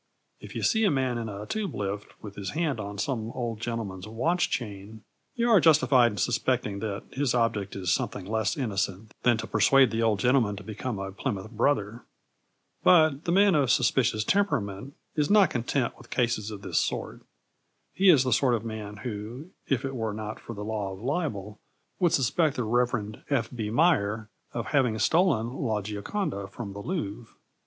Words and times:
If 0.39 0.55
you 0.55 0.63
see 0.63 0.83
a 0.83 0.89
man 0.89 1.19
in 1.19 1.29
a 1.29 1.45
Tube 1.45 1.75
lift 1.75 2.07
with 2.23 2.33
his 2.33 2.49
hand 2.57 2.79
on 2.79 2.97
some 2.97 3.29
old 3.33 3.59
gentleman's 3.59 4.07
watch 4.07 4.49
chain, 4.49 5.03
you 5.35 5.47
are 5.51 5.59
justified 5.61 6.11
in 6.13 6.17
suspecting 6.17 6.79
that 6.79 7.03
his 7.11 7.35
object 7.35 7.75
is 7.75 7.93
something 7.93 8.25
less 8.25 8.57
innocent 8.57 9.13
than 9.21 9.37
to 9.37 9.45
persuade 9.45 9.91
the 9.91 10.01
old 10.01 10.17
gentleman 10.17 10.55
to 10.55 10.63
become 10.63 10.97
a 10.97 11.11
Plymouth 11.11 11.51
Brother. 11.51 12.01
But 12.81 13.25
the 13.25 13.31
man 13.31 13.53
of 13.53 13.69
suspicious 13.69 14.23
temperament 14.23 14.95
is 15.13 15.29
not 15.29 15.51
content 15.51 15.95
with 15.99 16.09
cases 16.09 16.49
of 16.49 16.63
this 16.63 16.79
sort. 16.79 17.21
He 17.93 18.09
is 18.09 18.23
the 18.23 18.33
sort 18.33 18.55
of 18.55 18.65
man 18.65 18.97
who, 19.05 19.51
if 19.67 19.85
it 19.85 19.93
were 19.95 20.15
not 20.15 20.39
for 20.39 20.55
the 20.55 20.65
law 20.65 20.91
of 20.93 20.99
libel, 20.99 21.59
would 21.99 22.11
suspect 22.13 22.55
the 22.55 22.63
Rev. 22.63 23.21
F. 23.29 23.51
B. 23.53 23.69
Meyer 23.69 24.31
of 24.51 24.65
having 24.65 24.97
stolen 24.97 25.53
La 25.53 25.79
Gioconda 25.83 26.47
from 26.49 26.73
the 26.73 26.81
Louvre. 26.81 27.31